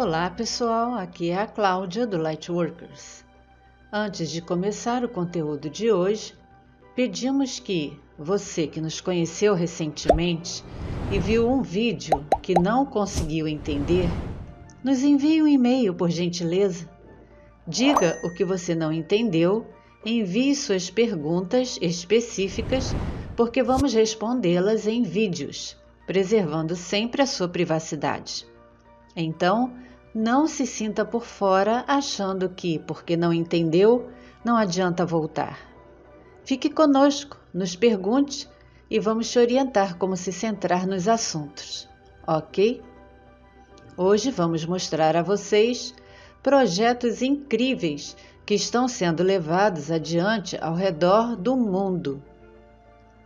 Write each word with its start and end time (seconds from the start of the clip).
Olá 0.00 0.30
pessoal, 0.30 0.94
aqui 0.94 1.30
é 1.30 1.38
a 1.38 1.46
Cláudia 1.48 2.06
do 2.06 2.16
Lightworkers. 2.16 3.24
Antes 3.92 4.30
de 4.30 4.40
começar 4.40 5.02
o 5.04 5.08
conteúdo 5.08 5.68
de 5.68 5.90
hoje, 5.90 6.36
pedimos 6.94 7.58
que 7.58 7.98
você 8.16 8.68
que 8.68 8.80
nos 8.80 9.00
conheceu 9.00 9.54
recentemente 9.54 10.62
e 11.10 11.18
viu 11.18 11.50
um 11.50 11.62
vídeo 11.62 12.24
que 12.40 12.54
não 12.54 12.86
conseguiu 12.86 13.48
entender, 13.48 14.08
nos 14.84 15.02
envie 15.02 15.42
um 15.42 15.48
e-mail 15.48 15.92
por 15.92 16.10
gentileza. 16.10 16.88
Diga 17.66 18.20
o 18.22 18.32
que 18.32 18.44
você 18.44 18.76
não 18.76 18.92
entendeu, 18.92 19.66
envie 20.06 20.54
suas 20.54 20.88
perguntas 20.88 21.76
específicas, 21.82 22.94
porque 23.36 23.64
vamos 23.64 23.92
respondê-las 23.92 24.86
em 24.86 25.02
vídeos, 25.02 25.76
preservando 26.06 26.76
sempre 26.76 27.20
a 27.20 27.26
sua 27.26 27.48
privacidade. 27.48 28.46
Então, 29.16 29.74
não 30.14 30.46
se 30.46 30.66
sinta 30.66 31.04
por 31.04 31.24
fora 31.24 31.84
achando 31.86 32.48
que, 32.48 32.78
porque 32.78 33.16
não 33.16 33.32
entendeu, 33.32 34.08
não 34.44 34.56
adianta 34.56 35.04
voltar. 35.04 35.58
Fique 36.44 36.70
conosco, 36.70 37.38
nos 37.52 37.76
pergunte 37.76 38.48
e 38.90 38.98
vamos 38.98 39.30
te 39.30 39.38
orientar 39.38 39.96
como 39.98 40.16
se 40.16 40.32
centrar 40.32 40.86
nos 40.86 41.06
assuntos, 41.06 41.88
ok? 42.26 42.82
Hoje 43.96 44.30
vamos 44.30 44.64
mostrar 44.64 45.16
a 45.16 45.22
vocês 45.22 45.94
projetos 46.42 47.20
incríveis 47.20 48.16
que 48.46 48.54
estão 48.54 48.88
sendo 48.88 49.22
levados 49.22 49.90
adiante 49.90 50.56
ao 50.62 50.74
redor 50.74 51.36
do 51.36 51.54
mundo. 51.54 52.22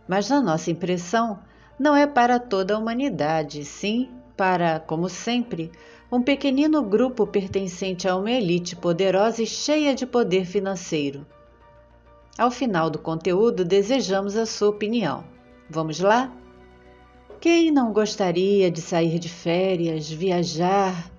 Mas, 0.05 0.29
na 0.29 0.41
nossa 0.41 0.69
impressão, 0.69 1.39
não 1.79 1.95
é 1.95 2.05
para 2.05 2.39
toda 2.39 2.75
a 2.75 2.77
humanidade, 2.77 3.63
sim 3.63 4.11
para, 4.35 4.79
como 4.79 5.07
sempre, 5.07 5.71
um 6.13 6.21
pequenino 6.21 6.83
grupo 6.83 7.25
pertencente 7.25 8.07
a 8.07 8.15
uma 8.15 8.29
elite 8.29 8.75
poderosa 8.75 9.41
e 9.41 9.47
cheia 9.47 9.95
de 9.95 10.05
poder 10.05 10.45
financeiro. 10.45 11.25
Ao 12.37 12.51
final 12.51 12.87
do 12.87 12.99
conteúdo, 12.99 13.65
desejamos 13.65 14.37
a 14.37 14.45
sua 14.45 14.69
opinião. 14.69 15.23
Vamos 15.67 15.99
lá? 15.99 16.31
Quem 17.41 17.71
não 17.71 17.91
gostaria 17.91 18.69
de 18.69 18.79
sair 18.79 19.17
de 19.17 19.27
férias, 19.27 20.07
viajar 20.07 21.11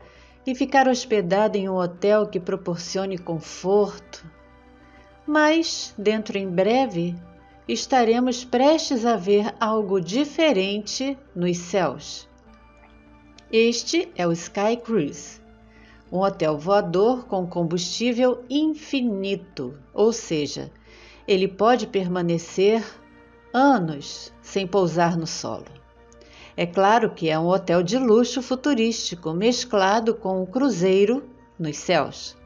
e 0.46 0.54
ficar 0.54 0.86
hospedado 0.86 1.58
em 1.58 1.68
um 1.68 1.74
hotel 1.74 2.28
que 2.28 2.38
proporcione 2.38 3.18
conforto? 3.18 4.24
Mas, 5.26 5.92
dentro 5.98 6.38
em 6.38 6.48
breve, 6.48 7.16
estaremos 7.66 8.44
prestes 8.44 9.04
a 9.04 9.16
ver 9.16 9.52
algo 9.58 10.00
diferente 10.00 11.18
nos 11.34 11.56
céus. 11.58 12.28
Este 13.56 14.10
é 14.16 14.27
o 14.27 14.33
Sky 14.33 14.77
Cruise, 14.84 15.41
um 16.11 16.18
hotel 16.18 16.58
voador 16.58 17.24
com 17.27 17.46
combustível 17.46 18.42
infinito, 18.51 19.78
ou 19.95 20.12
seja, 20.12 20.73
ele 21.24 21.46
pode 21.46 21.86
permanecer 21.86 22.84
anos 23.52 24.33
sem 24.42 24.67
pousar 24.67 25.17
no 25.17 25.24
solo. 25.24 25.67
É 26.56 26.67
claro 26.67 27.11
que 27.11 27.30
é 27.30 27.39
um 27.39 27.46
hotel 27.46 27.80
de 27.84 27.96
luxo 27.96 28.42
futurístico 28.42 29.33
mesclado 29.33 30.17
com 30.17 30.42
um 30.42 30.46
cruzeiro 30.46 31.23
nos 31.57 31.77
céus. 31.77 32.36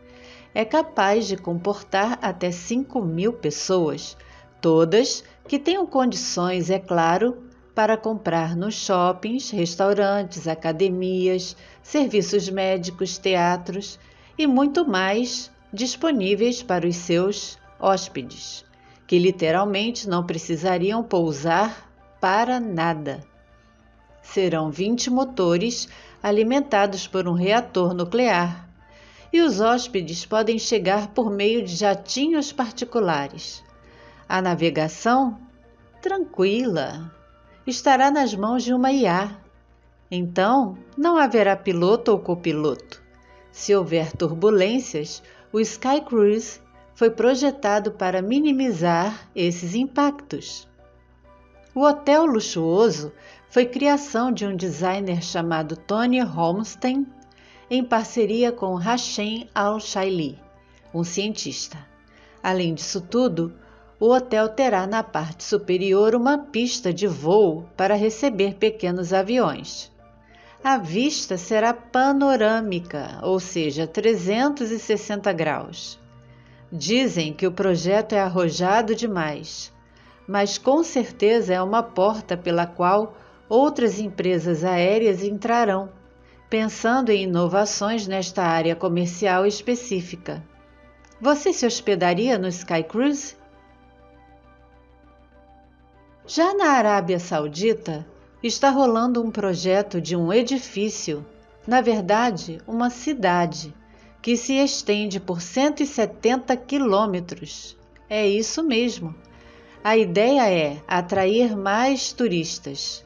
É 0.55 0.63
capaz 0.63 1.27
de 1.27 1.39
comportar 1.39 2.19
até 2.21 2.51
5 2.51 3.01
mil 3.01 3.33
pessoas, 3.33 4.15
todas 4.61 5.25
que 5.47 5.59
tenham 5.59 5.87
condições, 5.87 6.69
é 6.69 6.79
claro, 6.79 7.48
para 7.79 7.97
comprar 7.97 8.57
nos 8.57 8.75
shoppings, 8.75 9.51
restaurantes, 9.51 10.49
academias, 10.49 11.57
serviços 11.81 12.51
médicos, 12.51 13.19
teatros 13.19 14.01
e 14.37 14.49
muito 14.49 14.85
mais 14.85 15.49
disponíveis 15.73 16.61
para 16.61 16.89
os 16.89 16.97
seus 16.97 17.57
hóspedes, 17.79 18.65
que 19.07 19.17
literalmente 19.17 20.09
não 20.09 20.27
precisariam 20.27 21.05
pousar 21.05 21.89
para 22.21 22.59
nada. 22.59 23.21
Serão 24.23 24.73
20 24.73 25.09
motores 25.11 25.89
alimentados 26.21 27.07
por 27.07 27.29
um 27.29 27.33
reator 27.33 27.95
nuclear 27.95 28.69
e 29.33 29.41
os 29.41 29.61
hóspedes 29.61 30.27
podem 30.27 30.59
chegar 30.59 31.15
por 31.15 31.31
meio 31.31 31.65
de 31.65 31.77
jatinhos 31.77 32.51
particulares. 32.51 33.63
A 34.29 34.43
navegação 34.43 35.39
tranquila, 36.03 37.17
estará 37.71 38.11
nas 38.11 38.35
mãos 38.35 38.63
de 38.63 38.73
uma 38.73 38.91
IA. 38.91 39.37
Então, 40.11 40.79
não 40.97 41.19
haverá 41.19 41.55
piloto 41.55 42.13
ou 42.13 42.19
copiloto. 42.19 43.03
Se 43.51 43.75
houver 43.75 44.13
turbulências, 44.13 45.23
o 45.53 45.61
Sky 45.61 46.01
Cruise 46.01 46.61
foi 46.95 47.11
projetado 47.11 47.93
para 47.93 48.23
minimizar 48.23 49.29
esses 49.35 49.75
impactos. 49.75 50.67
O 51.75 51.83
hotel 51.83 52.25
luxuoso 52.25 53.13
foi 53.51 53.67
criação 53.67 54.33
de 54.33 54.47
um 54.47 54.57
designer 54.57 55.23
chamado 55.23 55.77
Tony 55.77 56.21
Holmstein, 56.21 57.07
em 57.71 57.85
parceria 57.85 58.51
com 58.51 58.75
Hashem 58.75 59.49
Al-Shaili, 59.55 60.41
um 60.93 61.05
cientista. 61.05 61.79
Além 62.43 62.75
disso 62.75 63.01
tudo, 63.01 63.55
o 64.01 64.11
hotel 64.11 64.49
terá 64.49 64.87
na 64.87 65.03
parte 65.03 65.43
superior 65.43 66.15
uma 66.15 66.39
pista 66.39 66.93
de 66.93 67.07
voo 67.07 67.69
para 67.77 67.95
receber 67.95 68.55
pequenos 68.55 69.13
aviões. 69.13 69.91
A 70.63 70.77
vista 70.77 71.37
será 71.37 71.73
panorâmica, 71.73 73.19
ou 73.23 73.41
seja, 73.41 73.87
360 73.87 75.33
graus. 75.33 75.99
Dizem 76.71 77.33
que 77.33 77.47
o 77.47 77.53
projeto 77.53 78.13
é 78.13 78.21
arrojado 78.21 78.95
demais, 78.95 79.73
mas 80.27 80.59
com 80.59 80.83
certeza 80.85 81.55
é 81.55 81.63
uma 81.63 81.83
porta 81.83 82.37
pela 82.37 82.67
qual 82.67 83.17
outras 83.49 83.99
empresas 83.99 84.63
aéreas 84.63 85.25
entrarão, 85.25 85.89
pensando 86.51 87.11
em 87.11 87.23
inovações 87.23 88.07
nesta 88.07 88.43
área 88.43 88.77
comercial 88.77 89.47
específica. 89.47 90.45
Você 91.21 91.53
se 91.53 91.67
hospedaria 91.67 92.39
no 92.39 92.49
Sky 92.49 92.83
Cruise? 92.83 93.38
Já 96.31 96.53
na 96.53 96.73
Arábia 96.73 97.19
Saudita, 97.19 98.07
está 98.43 98.69
rolando 98.69 99.25
um 99.25 99.31
projeto 99.31 99.99
de 99.99 100.15
um 100.15 100.31
edifício, 100.31 101.25
na 101.67 101.81
verdade, 101.81 102.61
uma 102.67 102.91
cidade, 102.91 103.75
que 104.21 104.37
se 104.37 104.53
estende 104.53 105.19
por 105.19 105.41
170 105.41 106.55
quilômetros. 106.55 107.79
É 108.11 108.29
isso 108.29 108.63
mesmo. 108.63 109.15
A 109.83 109.97
ideia 109.97 110.53
é 110.53 110.83
atrair 110.87 111.57
mais 111.57 112.13
turistas. 112.13 113.03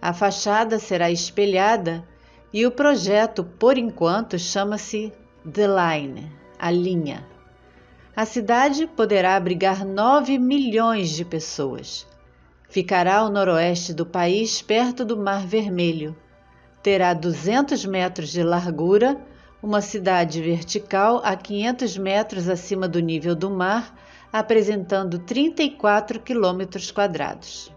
A 0.00 0.12
fachada 0.12 0.78
será 0.78 1.10
espelhada 1.10 2.06
e 2.52 2.64
o 2.64 2.70
projeto, 2.70 3.42
por 3.42 3.76
enquanto, 3.76 4.38
chama-se 4.38 5.12
The 5.44 5.66
Line 5.66 6.32
a 6.60 6.70
linha. 6.70 7.26
A 8.14 8.24
cidade 8.24 8.86
poderá 8.86 9.34
abrigar 9.34 9.84
9 9.84 10.38
milhões 10.38 11.10
de 11.10 11.24
pessoas 11.24 12.06
Ficará 12.72 13.16
ao 13.16 13.28
noroeste 13.28 13.92
do 13.92 14.06
país, 14.06 14.62
perto 14.62 15.04
do 15.04 15.14
Mar 15.14 15.46
Vermelho. 15.46 16.16
Terá 16.82 17.12
200 17.12 17.84
metros 17.84 18.30
de 18.30 18.42
largura, 18.42 19.20
uma 19.62 19.82
cidade 19.82 20.40
vertical 20.40 21.20
a 21.22 21.36
500 21.36 21.98
metros 21.98 22.48
acima 22.48 22.88
do 22.88 22.98
nível 22.98 23.34
do 23.34 23.50
mar, 23.50 23.94
apresentando 24.32 25.18
34 25.18 26.18
quilômetros 26.20 26.90
quadrados. 26.90 27.70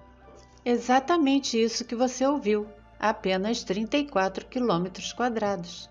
Exatamente 0.64 1.62
isso 1.62 1.84
que 1.84 1.94
você 1.94 2.26
ouviu, 2.26 2.66
apenas 2.98 3.66
34 3.66 4.46
quilômetros 4.46 5.12
quadrados. 5.12 5.90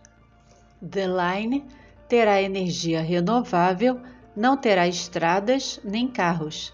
The 0.81 1.09
Line 1.09 1.63
terá 2.09 2.41
energia 2.41 3.03
renovável, 3.03 4.01
não 4.35 4.57
terá 4.57 4.89
estradas 4.89 5.79
nem 5.85 6.09
carros 6.09 6.73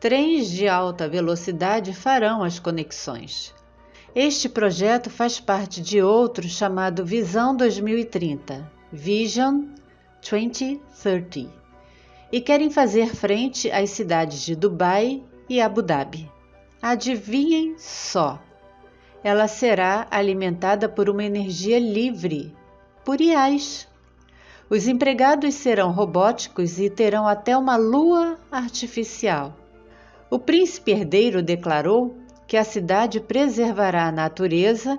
trens 0.00 0.48
de 0.48 0.66
alta 0.66 1.06
velocidade 1.06 1.92
farão 1.92 2.42
as 2.42 2.58
conexões. 2.58 3.54
Este 4.14 4.48
projeto 4.48 5.10
faz 5.10 5.38
parte 5.38 5.82
de 5.82 6.00
outro 6.02 6.48
chamado 6.48 7.04
Visão 7.04 7.54
2030, 7.54 8.66
Vision 8.90 9.66
2030, 10.22 11.52
e 12.32 12.40
querem 12.40 12.70
fazer 12.70 13.14
frente 13.14 13.70
às 13.70 13.90
cidades 13.90 14.40
de 14.40 14.56
Dubai 14.56 15.22
e 15.46 15.60
Abu 15.60 15.82
Dhabi. 15.82 16.30
Adivinhem 16.80 17.74
só! 17.76 18.40
Ela 19.22 19.46
será 19.46 20.06
alimentada 20.10 20.88
por 20.88 21.10
uma 21.10 21.24
energia 21.24 21.78
livre, 21.78 22.56
por 23.04 23.20
IAs. 23.20 23.86
Os 24.70 24.88
empregados 24.88 25.54
serão 25.56 25.92
robóticos 25.92 26.80
e 26.80 26.88
terão 26.88 27.28
até 27.28 27.54
uma 27.54 27.76
lua 27.76 28.38
artificial. 28.50 29.60
O 30.30 30.38
príncipe 30.38 30.92
herdeiro 30.92 31.42
declarou 31.42 32.16
que 32.46 32.56
a 32.56 32.62
cidade 32.62 33.18
preservará 33.18 34.06
a 34.06 34.12
natureza 34.12 34.96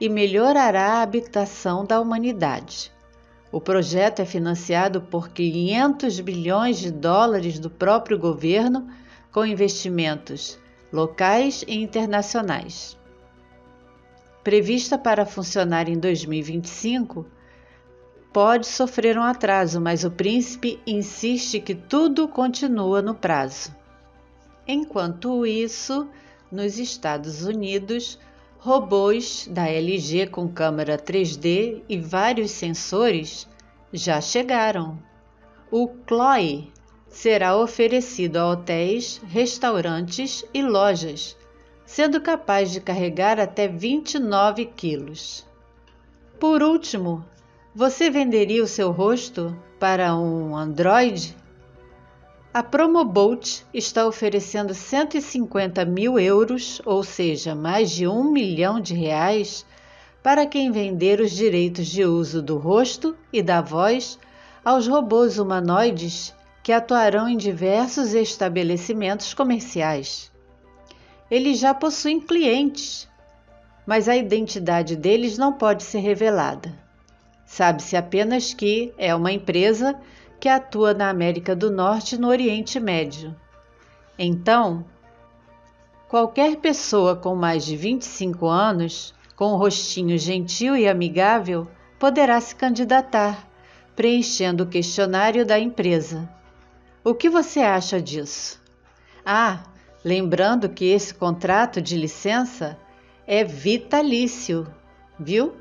e 0.00 0.08
melhorará 0.08 0.94
a 0.94 1.02
habitação 1.02 1.84
da 1.84 2.00
humanidade. 2.00 2.92
O 3.52 3.60
projeto 3.60 4.18
é 4.18 4.24
financiado 4.24 5.00
por 5.00 5.28
500 5.28 6.18
bilhões 6.18 6.80
de 6.80 6.90
dólares 6.90 7.60
do 7.60 7.70
próprio 7.70 8.18
governo, 8.18 8.88
com 9.30 9.46
investimentos 9.46 10.58
locais 10.92 11.64
e 11.68 11.80
internacionais. 11.80 12.98
Prevista 14.42 14.98
para 14.98 15.24
funcionar 15.24 15.88
em 15.88 15.98
2025, 15.98 17.24
pode 18.32 18.66
sofrer 18.66 19.16
um 19.16 19.22
atraso, 19.22 19.80
mas 19.80 20.02
o 20.02 20.10
príncipe 20.10 20.80
insiste 20.84 21.60
que 21.60 21.76
tudo 21.76 22.26
continua 22.26 23.00
no 23.00 23.14
prazo. 23.14 23.83
Enquanto 24.66 25.44
isso, 25.44 26.08
nos 26.50 26.78
Estados 26.78 27.44
Unidos, 27.44 28.18
robôs 28.58 29.46
da 29.50 29.68
LG 29.68 30.28
com 30.28 30.48
câmera 30.48 30.96
3D 30.96 31.82
e 31.88 31.98
vários 31.98 32.50
sensores 32.50 33.46
já 33.92 34.20
chegaram. 34.20 34.98
O 35.70 35.90
Chloe 36.06 36.72
será 37.08 37.56
oferecido 37.56 38.38
a 38.38 38.50
hotéis, 38.50 39.20
restaurantes 39.28 40.44
e 40.54 40.62
lojas, 40.62 41.36
sendo 41.84 42.20
capaz 42.20 42.72
de 42.72 42.80
carregar 42.80 43.38
até 43.38 43.68
29 43.68 44.64
quilos. 44.66 45.46
Por 46.40 46.62
último, 46.62 47.24
você 47.74 48.10
venderia 48.10 48.62
o 48.62 48.66
seu 48.66 48.90
rosto 48.90 49.56
para 49.78 50.16
um 50.16 50.56
Android? 50.56 51.36
A 52.54 52.62
Promobolt 52.62 53.64
está 53.74 54.06
oferecendo 54.06 54.72
150 54.74 55.84
mil 55.84 56.20
euros, 56.20 56.80
ou 56.86 57.02
seja, 57.02 57.52
mais 57.52 57.90
de 57.90 58.06
um 58.06 58.30
milhão 58.30 58.78
de 58.78 58.94
reais, 58.94 59.66
para 60.22 60.46
quem 60.46 60.70
vender 60.70 61.18
os 61.18 61.32
direitos 61.32 61.88
de 61.88 62.04
uso 62.04 62.40
do 62.40 62.56
rosto 62.56 63.16
e 63.32 63.42
da 63.42 63.60
voz 63.60 64.20
aos 64.64 64.86
robôs 64.86 65.36
humanoides 65.36 66.32
que 66.62 66.70
atuarão 66.70 67.28
em 67.28 67.36
diversos 67.36 68.14
estabelecimentos 68.14 69.34
comerciais. 69.34 70.30
Eles 71.28 71.58
já 71.58 71.74
possuem 71.74 72.20
clientes, 72.20 73.08
mas 73.84 74.08
a 74.08 74.16
identidade 74.16 74.94
deles 74.94 75.36
não 75.36 75.52
pode 75.54 75.82
ser 75.82 75.98
revelada. 75.98 76.72
Sabe-se 77.44 77.96
apenas 77.96 78.54
que 78.54 78.94
é 78.96 79.12
uma 79.12 79.32
empresa 79.32 79.98
que 80.44 80.48
atua 80.50 80.92
na 80.92 81.08
América 81.08 81.56
do 81.56 81.70
Norte 81.70 82.16
e 82.16 82.18
no 82.18 82.28
Oriente 82.28 82.78
Médio. 82.78 83.34
Então, 84.18 84.84
qualquer 86.06 86.56
pessoa 86.56 87.16
com 87.16 87.34
mais 87.34 87.64
de 87.64 87.74
25 87.78 88.46
anos, 88.46 89.14
com 89.36 89.54
um 89.54 89.56
rostinho 89.56 90.18
gentil 90.18 90.76
e 90.76 90.86
amigável, 90.86 91.66
poderá 91.98 92.38
se 92.42 92.54
candidatar, 92.54 93.48
preenchendo 93.96 94.64
o 94.64 94.66
questionário 94.66 95.46
da 95.46 95.58
empresa. 95.58 96.28
O 97.02 97.14
que 97.14 97.30
você 97.30 97.60
acha 97.60 97.98
disso? 97.98 98.60
Ah, 99.24 99.62
lembrando 100.04 100.68
que 100.68 100.84
esse 100.84 101.14
contrato 101.14 101.80
de 101.80 101.96
licença 101.96 102.76
é 103.26 103.42
vitalício, 103.42 104.66
viu? 105.18 105.54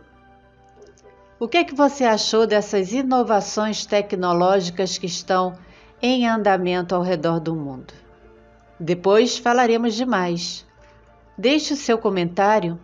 O 1.44 1.48
que 1.50 1.58
é 1.58 1.64
que 1.66 1.76
você 1.76 2.06
achou 2.06 2.48
dessas 2.48 2.94
inovações 2.94 3.86
tecnológicas 3.86 4.98
que 4.98 5.08
estão 5.08 5.58
em 6.02 6.26
andamento 6.26 6.96
ao 6.96 7.02
redor 7.02 7.42
do 7.42 7.54
mundo? 7.54 7.94
Depois 8.80 9.38
falaremos 9.38 9.94
de 9.94 10.06
mais. 10.06 10.66
Deixe 11.38 11.74
o 11.74 11.76
seu 11.76 11.98
comentário. 11.98 12.80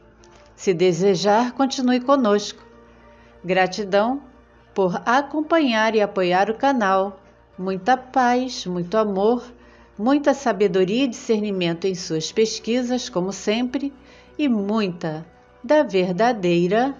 Se 0.57 0.73
desejar, 0.73 1.53
continue 1.53 2.01
conosco. 2.01 2.61
Gratidão 3.41 4.21
por 4.75 5.01
acompanhar 5.06 5.95
e 5.95 6.01
apoiar 6.01 6.50
o 6.50 6.57
canal. 6.57 7.17
Muita 7.57 7.95
paz, 7.95 8.65
muito 8.65 8.97
amor, 8.97 9.41
muita 9.97 10.33
sabedoria 10.33 11.06
e 11.06 11.07
discernimento 11.07 11.88
em 11.88 11.95
suas 11.95 12.29
pesquisas, 12.29 13.07
como 13.07 13.31
sempre, 13.31 13.94
e 14.38 14.50
muita 14.50 15.25
da 15.63 15.81
verdadeira 15.81 16.94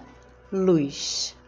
luz. 0.50 1.38